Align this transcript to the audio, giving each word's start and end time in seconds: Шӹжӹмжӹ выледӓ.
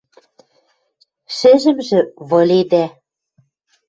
Шӹжӹмжӹ 1.35 1.99
выледӓ. 2.29 2.85